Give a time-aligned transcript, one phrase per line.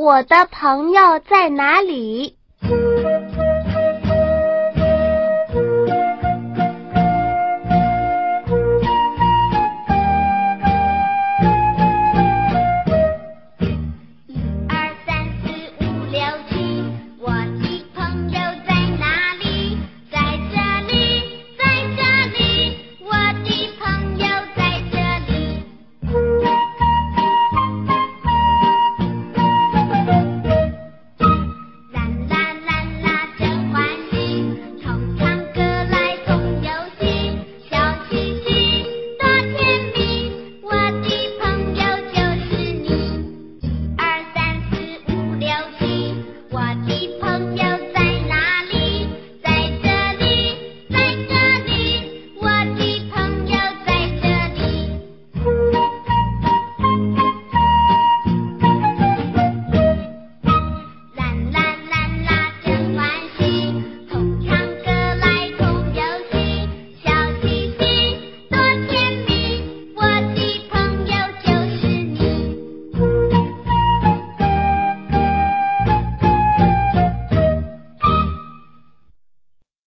[0.00, 2.37] 我的朋友在哪里？